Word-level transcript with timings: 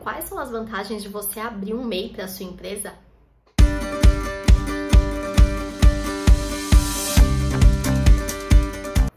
quais 0.00 0.24
são 0.24 0.38
as 0.38 0.50
vantagens 0.50 1.02
de 1.02 1.08
você 1.08 1.38
abrir 1.38 1.74
um 1.74 1.84
MEI 1.84 2.08
para 2.08 2.26
sua 2.26 2.46
empresa? 2.46 2.94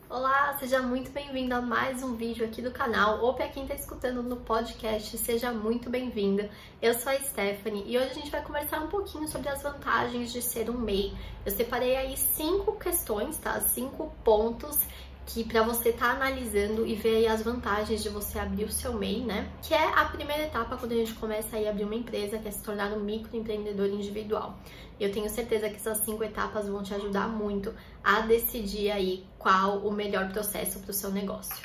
Olá, 0.10 0.58
seja 0.60 0.82
muito 0.82 1.10
bem-vindo 1.12 1.56
a 1.56 1.62
mais 1.62 2.04
um 2.04 2.16
vídeo 2.16 2.46
aqui 2.46 2.62
do 2.62 2.70
canal, 2.70 3.22
ou 3.22 3.34
para 3.34 3.48
quem 3.48 3.64
está 3.64 3.76
escutando 3.76 4.22
no 4.22 4.38
podcast, 4.38 5.18
seja 5.18 5.52
muito 5.52 5.90
bem-vindo. 5.90 6.48
Eu 6.82 6.94
sou 6.94 7.12
a 7.12 7.16
Stephanie 7.16 7.86
e 7.88 7.98
hoje 7.98 8.12
a 8.12 8.14
gente 8.14 8.30
vai 8.30 8.44
conversar 8.44 8.82
um 8.82 8.88
pouquinho 8.88 9.28
sobre 9.28 9.50
as 9.50 9.64
vantagens 9.64 10.34
de 10.34 10.42
ser 10.42 10.70
um 10.70 10.78
MEI. 10.78 11.14
Eu 11.46 11.52
separei 11.52 11.96
aí 11.96 12.18
cinco 12.18 12.78
questões, 12.78 13.38
tá? 13.38 13.60
Cinco 13.62 14.14
pontos 14.24 14.80
que 15.26 15.44
para 15.44 15.64
você 15.64 15.90
estar 15.90 16.08
tá 16.08 16.12
analisando 16.14 16.86
e 16.86 16.96
ver 16.96 17.28
as 17.28 17.42
vantagens 17.42 18.04
de 18.04 18.10
você 18.10 18.40
abrir 18.40 18.66
o 18.66 18.72
seu 18.72 18.94
MEI, 18.94 19.22
né? 19.22 19.52
Que 19.62 19.74
é 19.74 19.84
a 19.84 20.06
primeira 20.06 20.44
etapa 20.44 20.78
quando 20.78 20.92
a 20.92 20.96
gente 20.96 21.14
começa 21.14 21.58
a 21.58 21.70
abrir 21.70 21.86
uma 21.86 21.96
empresa, 21.96 22.38
que 22.38 22.48
é 22.48 22.52
se 22.52 22.62
tornar 22.62 22.92
um 22.92 23.00
microempreendedor 23.00 23.88
individual. 23.88 24.58
Eu 25.00 25.12
tenho 25.12 25.30
certeza 25.30 25.70
que 25.70 25.76
essas 25.76 26.00
cinco 26.00 26.24
etapas 26.24 26.68
vão 26.68 26.84
te 26.84 26.94
ajudar 26.94 27.28
muito 27.28 27.74
a 28.04 28.22
decidir 28.22 28.92
aí 28.92 29.26
qual 29.38 29.80
o 29.80 29.92
melhor 29.92 30.32
processo 30.32 30.80
para 30.80 30.92
o 30.92 30.94
seu 30.94 31.12
negócio. 31.12 31.56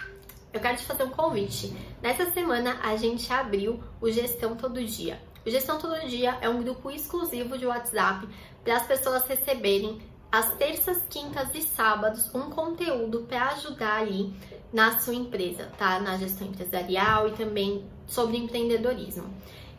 Eu 0.52 0.60
quero 0.60 0.78
te 0.78 0.84
fazer 0.84 1.04
um 1.04 1.10
convite. 1.10 1.76
Nessa 2.02 2.30
semana 2.30 2.78
a 2.82 2.96
gente 2.96 3.30
abriu 3.32 3.80
o 4.00 4.10
Gestão 4.10 4.56
Todo 4.56 4.82
Dia. 4.82 5.20
O 5.46 5.50
Gestão 5.50 5.78
Todo 5.78 6.08
Dia 6.08 6.38
é 6.40 6.48
um 6.48 6.62
grupo 6.62 6.90
exclusivo 6.90 7.58
de 7.58 7.66
WhatsApp 7.66 8.26
para 8.64 8.76
as 8.76 8.86
pessoas 8.86 9.24
receberem 9.26 10.00
às 10.30 10.52
terças, 10.56 11.02
quintas 11.08 11.48
e 11.54 11.62
sábados 11.62 12.32
um 12.34 12.50
conteúdo 12.50 13.20
para 13.28 13.48
ajudar 13.48 14.02
ali 14.02 14.32
na 14.72 14.98
sua 14.98 15.14
empresa, 15.14 15.70
tá? 15.78 15.98
Na 15.98 16.16
gestão 16.16 16.46
empresarial 16.46 17.28
e 17.28 17.32
também 17.32 17.84
sobre 18.06 18.36
empreendedorismo. 18.36 19.24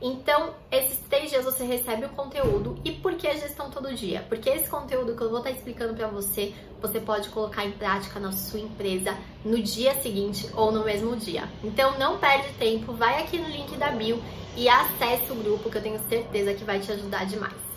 Então, 0.01 0.53
esses 0.71 0.97
três 1.09 1.29
dias 1.29 1.43
você 1.43 1.65
recebe 1.65 2.05
o 2.05 2.09
conteúdo. 2.09 2.79
E 2.85 2.91
por 2.91 3.15
que 3.15 3.27
a 3.27 3.35
gestão 3.35 3.69
todo 3.69 3.93
dia? 3.93 4.25
Porque 4.29 4.49
esse 4.49 4.69
conteúdo 4.69 5.13
que 5.13 5.21
eu 5.21 5.29
vou 5.29 5.39
estar 5.39 5.51
explicando 5.51 5.93
para 5.93 6.07
você, 6.07 6.53
você 6.81 7.01
pode 7.01 7.27
colocar 7.29 7.65
em 7.65 7.71
prática 7.73 8.17
na 8.17 8.31
sua 8.31 8.61
empresa 8.61 9.15
no 9.43 9.61
dia 9.61 9.93
seguinte 10.01 10.49
ou 10.55 10.71
no 10.71 10.85
mesmo 10.85 11.17
dia. 11.17 11.49
Então, 11.63 11.99
não 11.99 12.17
perde 12.17 12.53
tempo, 12.53 12.93
vai 12.93 13.21
aqui 13.21 13.37
no 13.37 13.49
link 13.49 13.75
da 13.75 13.91
bio 13.91 14.23
e 14.55 14.69
acesse 14.69 15.31
o 15.31 15.35
grupo 15.35 15.69
que 15.69 15.77
eu 15.77 15.83
tenho 15.83 15.99
certeza 16.07 16.53
que 16.53 16.63
vai 16.63 16.79
te 16.79 16.91
ajudar 16.93 17.25
demais. 17.25 17.68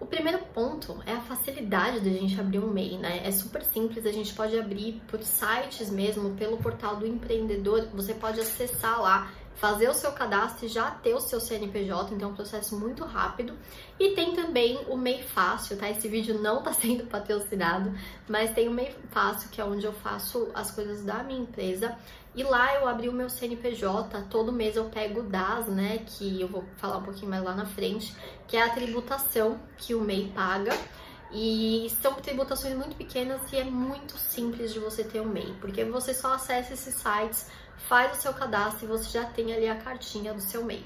O 0.00 0.06
primeiro 0.06 0.38
ponto 0.54 1.02
é 1.04 1.12
a 1.12 1.20
facilidade 1.20 2.00
da 2.00 2.10
gente 2.10 2.40
abrir 2.40 2.60
um 2.60 2.70
MEI, 2.72 2.98
né? 2.98 3.20
É 3.24 3.32
super 3.32 3.64
simples, 3.64 4.06
a 4.06 4.12
gente 4.12 4.32
pode 4.32 4.58
abrir 4.58 5.02
por 5.08 5.22
sites 5.22 5.90
mesmo, 5.90 6.34
pelo 6.36 6.56
portal 6.58 6.96
do 6.96 7.06
empreendedor, 7.06 7.88
você 7.92 8.14
pode 8.14 8.40
acessar 8.40 9.00
lá, 9.00 9.32
fazer 9.58 9.88
o 9.88 9.94
seu 9.94 10.12
cadastro 10.12 10.66
e 10.66 10.68
já 10.68 10.90
ter 10.90 11.14
o 11.14 11.20
seu 11.20 11.40
CNPJ, 11.40 12.14
então 12.14 12.28
é 12.28 12.32
um 12.32 12.34
processo 12.34 12.78
muito 12.78 13.04
rápido. 13.04 13.54
E 13.98 14.14
tem 14.14 14.34
também 14.34 14.78
o 14.88 14.96
MEI 14.96 15.22
Fácil, 15.24 15.76
tá? 15.76 15.90
Esse 15.90 16.08
vídeo 16.08 16.40
não 16.40 16.62
tá 16.62 16.72
sendo 16.74 17.04
patrocinado, 17.06 17.92
mas 18.28 18.52
tem 18.52 18.68
o 18.68 18.70
MEI 18.70 18.94
Fácil, 19.10 19.50
que 19.50 19.60
é 19.60 19.64
onde 19.64 19.84
eu 19.84 19.92
faço 19.92 20.48
as 20.54 20.70
coisas 20.70 21.04
da 21.04 21.24
minha 21.24 21.40
empresa. 21.40 21.96
E 22.36 22.44
lá 22.44 22.72
eu 22.76 22.86
abri 22.86 23.08
o 23.08 23.12
meu 23.12 23.28
CNPJ, 23.28 24.26
todo 24.30 24.52
mês 24.52 24.76
eu 24.76 24.84
pego 24.84 25.20
o 25.20 25.22
DAS, 25.24 25.66
né, 25.66 26.04
que 26.06 26.40
eu 26.40 26.46
vou 26.46 26.64
falar 26.76 26.98
um 26.98 27.02
pouquinho 27.02 27.28
mais 27.28 27.42
lá 27.42 27.52
na 27.52 27.66
frente, 27.66 28.14
que 28.46 28.56
é 28.56 28.62
a 28.62 28.70
tributação 28.70 29.58
que 29.76 29.92
o 29.94 30.00
MEI 30.00 30.32
paga. 30.34 30.70
E 31.32 31.92
são 32.00 32.14
tributações 32.14 32.74
muito 32.74 32.96
pequenas 32.96 33.40
e 33.52 33.56
é 33.56 33.64
muito 33.64 34.16
simples 34.16 34.72
de 34.72 34.78
você 34.78 35.04
ter 35.04 35.20
um 35.20 35.26
MEI, 35.26 35.56
porque 35.60 35.84
você 35.84 36.14
só 36.14 36.34
acessa 36.34 36.72
esses 36.72 36.94
sites, 36.94 37.50
faz 37.86 38.18
o 38.18 38.20
seu 38.20 38.34
cadastro 38.34 38.84
e 38.84 38.88
você 38.88 39.10
já 39.10 39.24
tem 39.24 39.52
ali 39.52 39.68
a 39.68 39.76
cartinha 39.76 40.34
do 40.34 40.40
seu 40.40 40.64
MEI. 40.64 40.84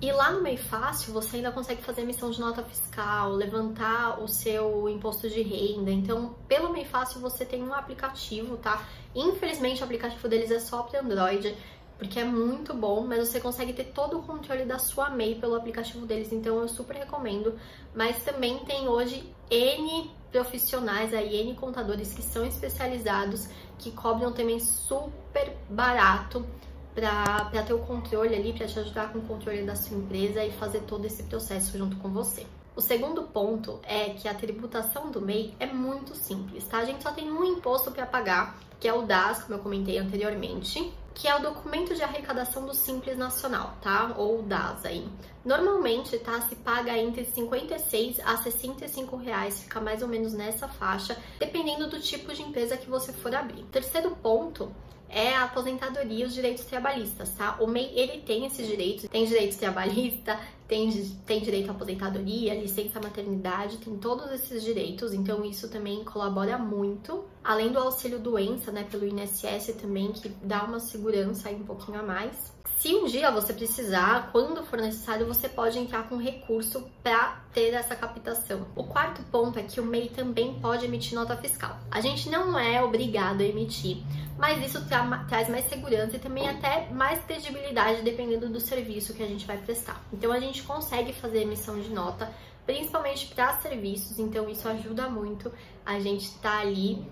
E 0.00 0.10
lá 0.10 0.30
no 0.32 0.42
Meio 0.42 0.58
Fácil 0.58 1.12
você 1.12 1.36
ainda 1.36 1.52
consegue 1.52 1.82
fazer 1.82 2.02
emissão 2.02 2.30
de 2.30 2.40
nota 2.40 2.62
fiscal, 2.62 3.32
levantar 3.32 4.20
o 4.20 4.28
seu 4.28 4.88
imposto 4.88 5.28
de 5.28 5.42
renda. 5.42 5.90
Então, 5.90 6.34
pelo 6.48 6.72
Meio 6.72 6.86
Fácil 6.86 7.20
você 7.20 7.44
tem 7.44 7.62
um 7.62 7.72
aplicativo, 7.72 8.56
tá? 8.56 8.84
Infelizmente 9.14 9.80
o 9.80 9.84
aplicativo 9.84 10.28
deles 10.28 10.50
é 10.50 10.58
só 10.58 10.82
para 10.82 11.00
Android, 11.00 11.56
porque 11.98 12.18
é 12.18 12.24
muito 12.24 12.74
bom, 12.74 13.06
mas 13.06 13.28
você 13.28 13.40
consegue 13.40 13.72
ter 13.72 13.84
todo 13.84 14.18
o 14.18 14.22
controle 14.22 14.64
da 14.64 14.78
sua 14.78 15.08
MEI 15.10 15.36
pelo 15.36 15.54
aplicativo 15.54 16.04
deles, 16.04 16.32
então 16.32 16.58
eu 16.58 16.68
super 16.68 16.96
recomendo. 16.96 17.56
Mas 17.94 18.24
também 18.24 18.58
tem 18.64 18.88
hoje 18.88 19.32
N 19.48 20.10
profissionais 20.32 21.14
aí, 21.14 21.36
N 21.42 21.54
contadores 21.54 22.12
que 22.12 22.22
são 22.22 22.44
especializados, 22.44 23.48
que 23.78 23.92
cobram 23.92 24.32
também 24.32 24.58
super 24.58 25.56
barato 25.72 26.46
para 26.94 27.62
ter 27.62 27.72
o 27.72 27.78
controle 27.80 28.34
ali, 28.34 28.52
para 28.52 28.66
te 28.66 28.78
ajudar 28.78 29.12
com 29.12 29.18
o 29.18 29.22
controle 29.22 29.62
da 29.62 29.74
sua 29.74 29.96
empresa 29.96 30.44
e 30.44 30.52
fazer 30.52 30.80
todo 30.82 31.04
esse 31.06 31.22
processo 31.24 31.76
junto 31.76 31.96
com 31.96 32.10
você. 32.10 32.46
O 32.74 32.80
segundo 32.80 33.24
ponto 33.24 33.80
é 33.82 34.10
que 34.10 34.26
a 34.28 34.34
tributação 34.34 35.10
do 35.10 35.20
MEI 35.20 35.54
é 35.60 35.66
muito 35.66 36.14
simples, 36.14 36.66
tá? 36.66 36.78
A 36.78 36.84
gente 36.84 37.02
só 37.02 37.12
tem 37.12 37.30
um 37.30 37.44
imposto 37.44 37.90
para 37.90 38.06
pagar, 38.06 38.58
que 38.80 38.88
é 38.88 38.94
o 38.94 39.02
DAS, 39.02 39.42
como 39.42 39.54
eu 39.54 39.58
comentei 39.62 39.98
anteriormente, 39.98 40.92
que 41.14 41.28
é 41.28 41.36
o 41.36 41.42
documento 41.42 41.94
de 41.94 42.02
arrecadação 42.02 42.64
do 42.64 42.72
Simples 42.72 43.18
Nacional, 43.18 43.76
tá? 43.82 44.14
Ou 44.16 44.42
DAS 44.42 44.86
aí. 44.86 45.06
Normalmente, 45.44 46.18
tá? 46.18 46.40
Se 46.42 46.56
paga 46.56 46.96
entre 46.96 47.26
56 47.26 48.20
a 48.20 48.38
65 48.38 49.16
reais, 49.16 49.62
fica 49.62 49.78
mais 49.78 50.00
ou 50.00 50.08
menos 50.08 50.32
nessa 50.32 50.66
faixa, 50.66 51.14
dependendo 51.38 51.90
do 51.90 52.00
tipo 52.00 52.32
de 52.32 52.40
empresa 52.40 52.78
que 52.78 52.88
você 52.88 53.12
for 53.12 53.34
abrir. 53.34 53.64
Terceiro 53.64 54.16
ponto 54.22 54.72
é 55.12 55.34
a 55.34 55.44
aposentadoria 55.44 56.24
e 56.24 56.26
os 56.26 56.34
direitos 56.34 56.64
trabalhistas, 56.64 57.30
tá? 57.30 57.56
O 57.60 57.66
MEI, 57.66 57.92
ele 57.94 58.22
tem 58.22 58.46
esses 58.46 58.66
direitos, 58.66 59.08
tem 59.08 59.26
direitos 59.26 59.56
trabalhista, 59.56 60.40
tem, 60.66 60.90
tem 61.26 61.40
direito 61.40 61.68
à 61.68 61.72
aposentadoria, 61.72 62.54
licença 62.54 62.98
maternidade, 62.98 63.76
tem 63.76 63.94
todos 63.98 64.30
esses 64.32 64.62
direitos, 64.62 65.12
então 65.12 65.44
isso 65.44 65.68
também 65.68 66.02
colabora 66.02 66.56
muito. 66.56 67.24
Além 67.44 67.70
do 67.70 67.78
auxílio 67.78 68.18
doença, 68.18 68.72
né, 68.72 68.86
pelo 68.90 69.06
INSS 69.06 69.74
também, 69.80 70.12
que 70.12 70.30
dá 70.42 70.64
uma 70.64 70.80
segurança 70.80 71.50
aí 71.50 71.56
um 71.56 71.64
pouquinho 71.64 72.00
a 72.00 72.02
mais. 72.02 72.52
Se 72.82 72.92
um 72.96 73.04
dia 73.04 73.30
você 73.30 73.52
precisar, 73.52 74.30
quando 74.32 74.64
for 74.64 74.76
necessário, 74.76 75.24
você 75.24 75.48
pode 75.48 75.78
entrar 75.78 76.08
com 76.08 76.16
recurso 76.16 76.90
para 77.00 77.40
ter 77.54 77.74
essa 77.74 77.94
captação. 77.94 78.66
O 78.74 78.82
quarto 78.82 79.22
ponto 79.30 79.56
é 79.56 79.62
que 79.62 79.78
o 79.78 79.84
MEI 79.86 80.08
também 80.08 80.58
pode 80.58 80.84
emitir 80.84 81.14
nota 81.14 81.36
fiscal. 81.36 81.78
A 81.88 82.00
gente 82.00 82.28
não 82.28 82.58
é 82.58 82.82
obrigado 82.82 83.40
a 83.40 83.44
emitir, 83.44 83.98
mas 84.36 84.66
isso 84.66 84.84
tra 85.08 85.18
traz 85.28 85.48
mais 85.48 85.68
segurança 85.68 86.16
e 86.16 86.18
também 86.18 86.48
até 86.48 86.88
mais 86.90 87.24
credibilidade 87.24 88.02
dependendo 88.02 88.48
do 88.48 88.60
serviço 88.60 89.14
que 89.14 89.22
a 89.22 89.26
gente 89.26 89.46
vai 89.46 89.58
prestar. 89.58 90.02
Então 90.12 90.32
a 90.32 90.40
gente 90.40 90.62
consegue 90.62 91.12
fazer 91.12 91.42
emissão 91.42 91.80
de 91.80 91.90
nota, 91.90 92.32
principalmente 92.64 93.34
para 93.34 93.56
serviços, 93.58 94.18
então 94.18 94.48
isso 94.48 94.68
ajuda 94.68 95.08
muito 95.08 95.52
a 95.84 95.98
gente 95.98 96.26
estar 96.26 96.58
tá 96.58 96.60
ali 96.60 97.04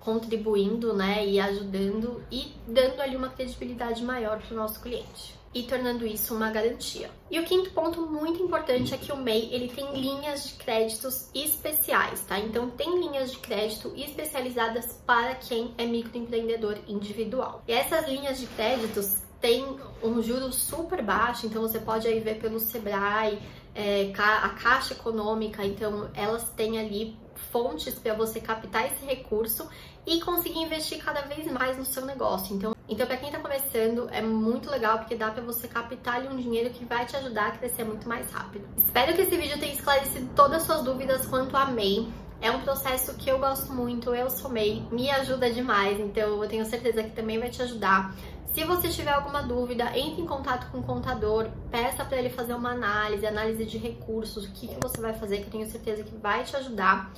contribuindo, 0.00 0.94
né, 0.94 1.26
e 1.26 1.38
ajudando 1.38 2.22
e 2.30 2.52
dando 2.66 3.00
ali 3.02 3.16
uma 3.16 3.28
credibilidade 3.28 4.02
maior 4.02 4.40
para 4.40 4.54
o 4.54 4.56
nosso 4.56 4.80
cliente 4.80 5.39
e 5.52 5.64
tornando 5.64 6.06
isso 6.06 6.34
uma 6.34 6.50
garantia. 6.50 7.10
E 7.30 7.38
o 7.40 7.44
quinto 7.44 7.70
ponto 7.70 8.02
muito 8.06 8.42
importante 8.42 8.94
é 8.94 8.96
que 8.96 9.12
o 9.12 9.16
MEI 9.16 9.48
ele 9.52 9.68
tem 9.68 10.00
linhas 10.00 10.48
de 10.48 10.54
créditos 10.54 11.28
especiais, 11.34 12.20
tá? 12.20 12.38
Então 12.38 12.70
tem 12.70 13.00
linhas 13.00 13.32
de 13.32 13.38
crédito 13.38 13.92
especializadas 13.96 15.00
para 15.04 15.34
quem 15.34 15.74
é 15.76 15.84
microempreendedor 15.84 16.78
individual. 16.86 17.62
E 17.66 17.72
essas 17.72 18.08
linhas 18.08 18.38
de 18.38 18.46
créditos 18.46 19.22
têm 19.40 19.64
um 20.02 20.22
juro 20.22 20.52
super 20.52 21.02
baixo, 21.02 21.46
então 21.46 21.62
você 21.62 21.80
pode 21.80 22.06
aí 22.06 22.20
ver 22.20 22.38
pelo 22.38 22.60
Sebrae, 22.60 23.40
é, 23.74 24.12
a 24.16 24.48
Caixa 24.50 24.94
Econômica, 24.94 25.64
então 25.64 26.10
elas 26.14 26.50
têm 26.50 26.78
ali 26.78 27.16
fontes 27.50 27.98
para 27.98 28.14
você 28.14 28.40
captar 28.40 28.86
esse 28.86 29.04
recurso 29.04 29.68
e 30.06 30.20
conseguir 30.20 30.60
investir 30.60 31.02
cada 31.02 31.22
vez 31.22 31.50
mais 31.50 31.76
no 31.76 31.84
seu 31.84 32.04
negócio. 32.04 32.54
Então, 32.54 32.74
então 32.88 33.06
para 33.06 33.16
quem 33.16 33.28
está 33.28 33.40
começando, 33.40 34.08
é 34.10 34.22
muito 34.22 34.70
legal 34.70 34.98
porque 34.98 35.14
dá 35.14 35.30
para 35.30 35.42
você 35.42 35.68
captar 35.68 36.16
ali 36.16 36.28
um 36.28 36.36
dinheiro 36.36 36.70
que 36.70 36.84
vai 36.84 37.04
te 37.04 37.16
ajudar 37.16 37.48
a 37.48 37.50
crescer 37.52 37.84
muito 37.84 38.08
mais 38.08 38.30
rápido. 38.30 38.66
Espero 38.76 39.14
que 39.14 39.22
esse 39.22 39.36
vídeo 39.36 39.58
tenha 39.58 39.72
esclarecido 39.72 40.28
todas 40.34 40.62
as 40.62 40.62
suas 40.62 40.82
dúvidas 40.82 41.26
quanto 41.26 41.56
a 41.56 41.66
MEI. 41.66 42.08
É 42.42 42.50
um 42.50 42.60
processo 42.62 43.14
que 43.16 43.30
eu 43.30 43.38
gosto 43.38 43.70
muito, 43.72 44.14
eu 44.14 44.30
sou 44.30 44.50
MEI, 44.50 44.82
me 44.90 45.10
ajuda 45.10 45.50
demais, 45.50 46.00
então 46.00 46.42
eu 46.42 46.48
tenho 46.48 46.64
certeza 46.64 47.02
que 47.02 47.10
também 47.10 47.38
vai 47.38 47.50
te 47.50 47.60
ajudar. 47.60 48.14
Se 48.52 48.64
você 48.64 48.88
tiver 48.88 49.12
alguma 49.12 49.42
dúvida, 49.42 49.96
entre 49.96 50.22
em 50.22 50.26
contato 50.26 50.70
com 50.72 50.78
o 50.78 50.82
contador, 50.82 51.48
peça 51.70 52.04
para 52.04 52.18
ele 52.18 52.30
fazer 52.30 52.54
uma 52.54 52.72
análise, 52.72 53.24
análise 53.24 53.64
de 53.64 53.78
recursos, 53.78 54.44
o 54.44 54.52
que, 54.52 54.66
que 54.66 54.76
você 54.82 55.00
vai 55.00 55.14
fazer, 55.14 55.38
que 55.38 55.44
eu 55.44 55.50
tenho 55.50 55.70
certeza 55.70 56.02
que 56.02 56.16
vai 56.16 56.42
te 56.42 56.56
ajudar. 56.56 57.12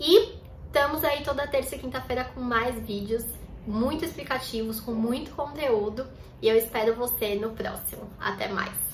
E 0.00 0.34
estamos 0.66 1.04
aí 1.04 1.22
toda 1.24 1.46
terça 1.46 1.76
e 1.76 1.78
quinta-feira 1.78 2.24
com 2.24 2.40
mais 2.40 2.74
vídeos 2.86 3.24
muito 3.66 4.04
explicativos, 4.04 4.80
com 4.80 4.92
muito 4.92 5.30
conteúdo. 5.32 6.06
E 6.40 6.48
eu 6.48 6.56
espero 6.56 6.94
você 6.94 7.34
no 7.34 7.50
próximo. 7.50 8.08
Até 8.18 8.48
mais! 8.48 8.87